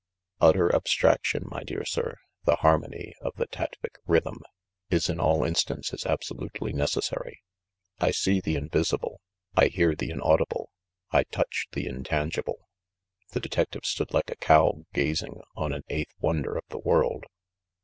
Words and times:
Utter 0.39 0.73
abstraction, 0.75 1.43
my 1.45 1.63
dear 1.63 1.85
sir, 1.85 2.17
the 2.45 2.55
harmony 2.55 3.13
of 3.21 3.35
the 3.35 3.45
Tatvic 3.45 3.97
Rythm, 4.07 4.39
is 4.89 5.09
in 5.09 5.19
all 5.19 5.43
instances 5.43 6.05
abso 6.05 6.39
lutely 6.39 6.73
necessary. 6.73 7.43
I 7.99 8.09
see 8.09 8.41
the 8.41 8.55
invisible; 8.55 9.21
I 9.55 9.67
hear 9.67 9.93
the 9.93 10.09
inaudi 10.09 10.47
ble; 10.49 10.71
I 11.11 11.25
touch 11.25 11.67
the 11.73 11.85
intangible." 11.85 12.67
The 13.33 13.39
detective 13.41 13.85
stood 13.85 14.11
like 14.11 14.31
a 14.31 14.35
cow 14.37 14.85
gazing 14.91 15.39
on 15.55 15.71
an 15.71 15.83
eighth 15.87 16.15
wonder 16.19 16.57
of 16.57 16.63
the 16.69 16.79
world. 16.79 17.25